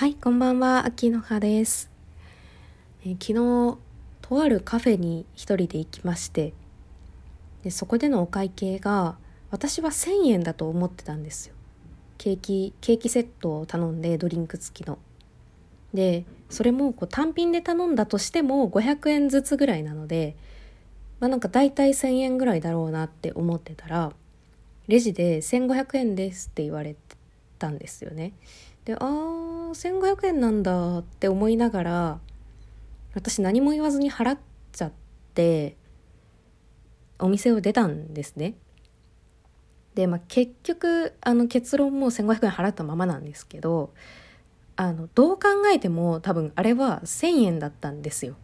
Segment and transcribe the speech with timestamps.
[0.00, 1.90] はい、こんばんは、秋の葉です。
[3.04, 3.76] え昨日、
[4.22, 6.54] とあるカフェに一人で行きまして、
[7.62, 9.18] でそこでのお会計が、
[9.50, 11.54] 私は1000円だと思ってたんですよ。
[12.16, 14.98] ケーキ、ケーキセットを頼んで、ドリンク付きの。
[15.92, 20.34] で、それもこう単品で頼んだとしても500円ずつぐらいなので、
[21.18, 24.14] まあなんか大体1000円ぐらいだろうなって思ってたら、
[24.88, 27.09] レジで1500円ですって言われて
[27.60, 28.32] たんですよね。
[28.84, 32.20] で、あー、1500円なんだって思いながら、
[33.14, 34.38] 私何も言わずに払っ
[34.72, 34.92] ちゃっ
[35.34, 35.76] て、
[37.18, 38.54] お店を出たんですね。
[39.94, 43.92] で、まあ、結局、あの結論も1500円払ったままなんですけど、
[44.76, 48.36] あの、どう考えても多分あれは1000円だったんですよ。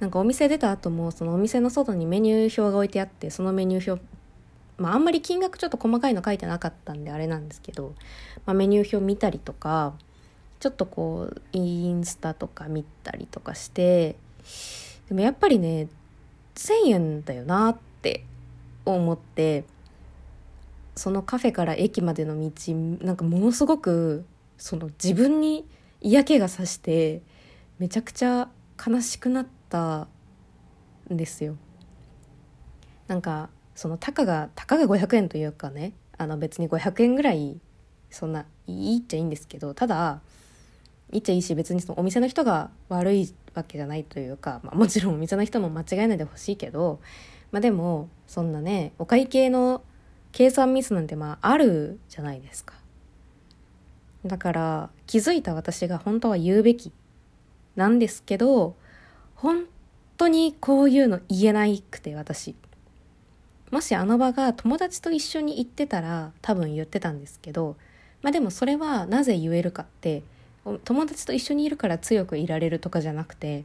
[0.00, 4.04] なんかお店出た後も、そのお店の外にメニュー表が置いてあって、そのメニュー表、
[4.78, 7.94] まああんまり金額ちょっと細かいの書いてなかったんであれなんですけど、
[8.46, 9.94] まあ、メニュー表見たりとか
[10.60, 14.16] ちょっとこうインスタとか見たりとかして
[15.08, 15.88] でもやっぱりね
[16.54, 18.24] 1,000円だよなって
[18.84, 19.64] 思って
[20.94, 22.50] そのカフェから駅までの道
[23.04, 24.24] なんかものすごく
[24.58, 25.66] その自分に
[26.00, 27.22] 嫌気がさして
[27.78, 28.48] めちゃくちゃ
[28.84, 30.06] 悲しくなった
[31.12, 31.56] んですよ。
[33.08, 37.58] なんかそのたかがたかが500円というかねあの別に500円ぐらい
[38.10, 40.20] そんないいっちゃいいんですけどただ
[41.12, 47.00] いっちゃいいし別にそのお店の人が悪いわけじゃないというか、まあ、もちろんお店の人も間違えないでほしいけど、
[47.50, 49.82] まあ、でもそんなねお会計の
[50.32, 52.74] 計算ミスなんてまああるじゃないですか。
[54.24, 56.92] だから気づいた私が本当は言うべき
[57.74, 58.76] なんですけど
[59.34, 59.64] 本
[60.16, 62.54] 当にこういうの言えないくて私。
[63.72, 67.76] もしあの場が友達と一緒に行ってたら多分言ってたんですけど
[68.20, 70.22] まあでもそれはなぜ言えるかって
[70.84, 73.64] 友達と一緒にいるから強くいられるとかじゃなくて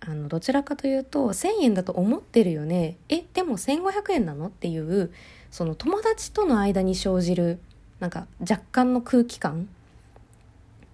[0.00, 2.96] あのどちらかというと1,000円だと思ってるよね。
[3.08, 4.46] えでも1,500円なの？
[4.46, 5.12] っていう
[5.50, 7.58] その友達との間に生じる
[7.98, 9.68] なんか若干の空気感。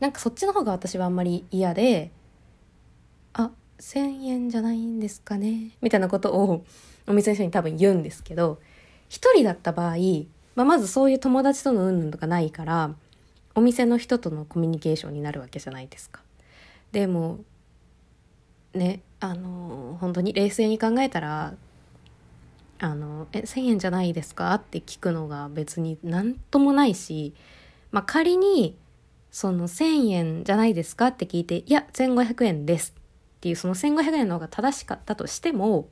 [0.00, 2.10] なんかそっちの方が私はあんまり嫌で
[3.84, 6.64] 1,000円じゃないんですかねみたいなことを
[7.06, 8.58] お店の人に多分言うんですけど
[9.10, 9.96] 一人だった場合、
[10.54, 12.94] まあ、まずそういう友達とのうんぬんとかないから
[13.54, 16.22] お店の人とのコミュニケーションになるわけじゃないですか。
[16.92, 17.40] でも
[18.72, 21.54] ねあの本当に冷静に考えたら
[22.80, 27.34] 「あのえ1,000円じゃないですか?」って聞くのが別に何ともないし、
[27.92, 28.76] まあ、仮に
[29.30, 32.94] その1,000円じゃないですかって聞いて「いや1,500円です」
[33.44, 35.88] っていうその1,500円の方が正しかったとしても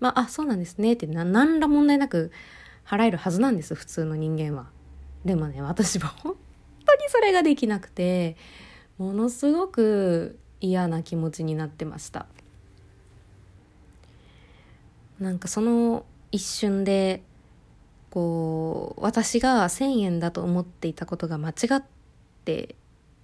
[0.00, 2.30] まあ、あ、そうなんですねってな、何ら問題なく
[2.86, 4.66] 払えるはずなんです、普通の人間は。
[5.24, 6.34] でもね、私は本
[6.84, 8.36] 当にそれができなくて、
[8.98, 12.26] ものすごく嫌な気持ちになってました。
[15.18, 17.22] なんかその一瞬で、
[18.10, 21.84] こう、私が1000円だと思っていたことが間違っ
[22.44, 22.74] て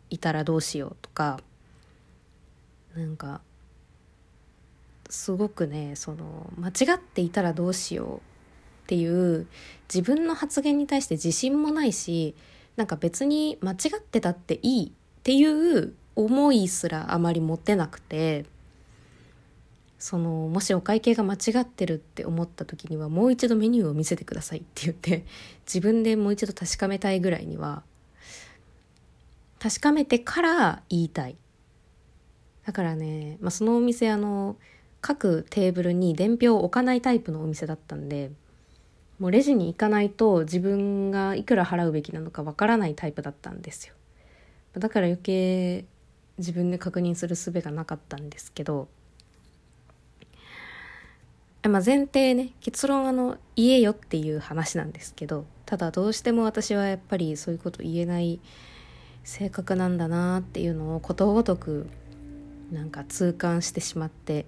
[0.08, 1.40] いたらどうしようとか、
[3.00, 3.40] なんか、
[5.08, 8.20] すごくねその間違っていたらどうしようっ
[8.86, 9.46] ていう
[9.92, 12.34] 自分の発言に対して自信もないし
[12.76, 14.90] なんか別に間違ってたっていいっ
[15.22, 18.46] ていう思いすらあまり持てなくて
[19.98, 25.26] そのもしお会計が間違ってるって思った時にはもう一度メニューを見せてくださいって言って
[25.66, 27.82] 自分でもう一度確かめたいぐらいには
[29.58, 31.36] 確かめてから言いたい。
[32.66, 34.56] だからね、まあ、そのお店あの
[35.00, 38.30] 各テーブルに伝票を置かないタイプのお店だったんで
[39.18, 43.94] もうレジに行かないと自分がいくら払うべきなのかわからないタイプだったんですよ。
[44.78, 45.84] だから余計
[46.38, 48.88] 自分で確認する術がなかったんですけど
[51.62, 58.40] まあ前提ね結論あの言えよっていう話なんですけどただどうしても私はやっぱりそういうこと言えない
[59.24, 61.88] 性格なんだなっていうのをことごとく
[62.70, 64.46] なんか痛感してしまって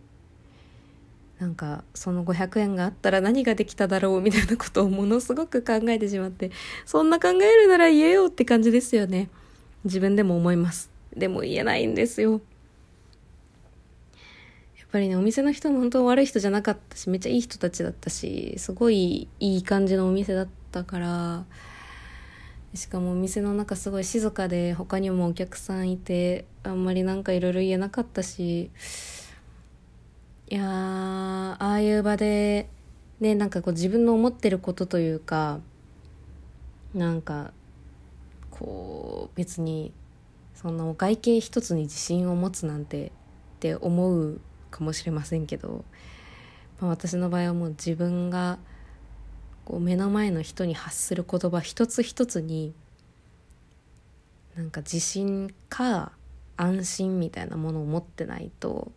[1.42, 6.52] なんかその500円があったら何ができただろうみたいなことをものすごく考えてしまって
[6.86, 9.28] そんな考えるなら言えよって感じですよね。
[9.84, 10.88] 自分でも思います。
[11.16, 12.32] でも言えないんですよ。
[12.32, 12.40] やっ
[14.92, 21.44] ぱりねお店の人も本当悪い人じゃなかったしめっちゃいい人たちだったしすごいいい感じのお店だったから
[22.74, 28.70] しかもお店の中すごい静かで他にもお客さんいてあんまりなんかいろいろ言えなかったし
[30.48, 32.68] いやああいう場で
[33.20, 35.60] ねなんかこう自分の思ってることというか
[36.94, 37.52] なんか
[38.50, 39.92] こう別に
[40.54, 43.10] そんなお会計一つに自信を持つなんてっ
[43.60, 44.40] て思う
[44.70, 45.84] かもしれませんけど、
[46.80, 48.58] まあ、私の場合はもう自分が
[49.72, 52.74] こう目の前の人に発する言葉一つ一つに
[54.54, 56.12] なんか自信か
[56.58, 58.92] 安心みたいなものを持ってないと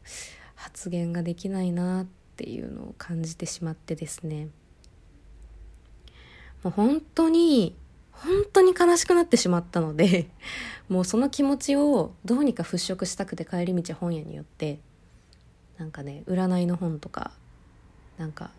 [0.54, 2.06] 発言ができないなっ
[2.36, 4.50] ていうのを感じてしまってですね。
[6.62, 7.74] もう本当に
[8.12, 10.28] 本当に悲しくなってしまったので
[10.90, 14.80] もうその気持ちをどうにか払拭したくて帰り道本屋によって
[15.78, 17.32] なんかね占いの本とか
[18.18, 18.52] なんか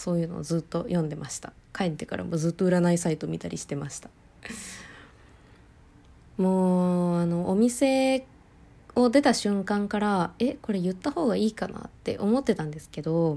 [0.00, 1.52] そういうのをずっと読んでました。
[1.76, 4.08] 帰ってからもずっと占いサイト見たりしてました。
[6.38, 8.26] もうあのお店
[8.94, 13.36] を出た瞬間からえこれ言った方がいいかなって思ってたんですけど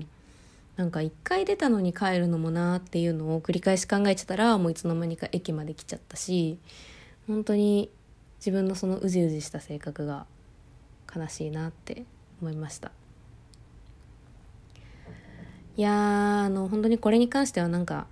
[0.78, 6.58] なんか一回出たのに帰るのもなっていうのを繰り返し考えてたらもういつの間にか駅まで来ちゃったし
[7.28, 7.90] 本当に
[8.40, 10.26] 自分のそのうじうじした性格が
[11.14, 12.06] 悲しいなって
[12.42, 12.92] 思いました。
[15.76, 18.08] いやあの本当にこれに関してはなんか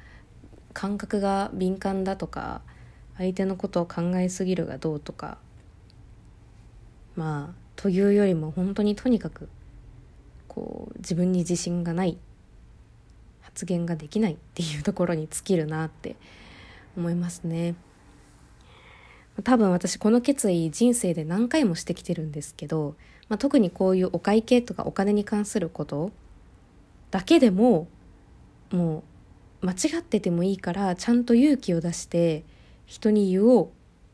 [0.74, 2.62] 感覚が敏感だとか
[3.18, 5.38] 相手のことを考えすぎるがどうとか
[7.16, 9.50] まあというよりも本当にとにかく
[10.48, 12.18] こう自分に自信がない
[13.42, 16.16] 発言ができない っていうところに尽きるなって
[16.98, 17.76] 思いますね。
[19.44, 22.96] 多分私この決意人生で何回もしてきてるんですけど、
[23.30, 26.12] まあ、特にこういうお会計とかお金に関すること
[27.12, 27.88] だけでも
[28.72, 29.04] も
[29.62, 32.44] う間違っててもいいからちゃんと勇気を出して
[32.86, 33.70] 人に言おうっ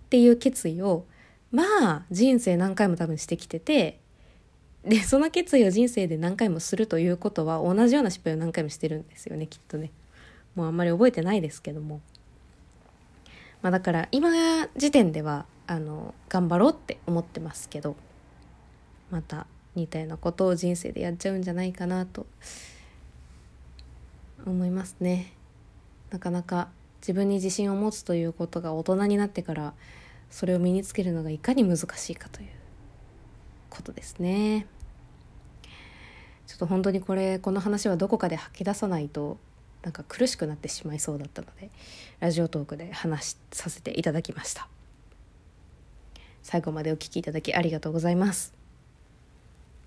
[0.10, 1.06] ていう決意を
[1.52, 4.00] まあ人生何回も多分してきてて
[4.84, 9.92] でその決意を人生で何回もするということは同じような失敗を何回もしてるんですよねきっとね。
[10.56, 12.02] もうあんまり覚えてないですけども。
[13.62, 14.30] まあだから今
[14.76, 17.96] 時点ではあの頑張ろうって思ってますけど
[19.12, 22.26] また似たようなことを人生でやっちゃうんじゃないかなと
[24.50, 25.34] 思いますね。
[26.10, 26.70] なかなか
[27.02, 29.74] 自分に自信を持つということが大人になってから
[30.30, 32.48] それを身につけるのがいかに難しいかという
[33.70, 34.68] ことですね。
[36.48, 39.38] ちょっと本当にこれこの話はどこかで吐き出さないと
[39.84, 41.70] なんか苦しくなってしまいそうだったので
[42.20, 44.68] ラジオトークで話させていただきました。
[46.42, 48.67] 最後までお聴きいただきありがとうございます。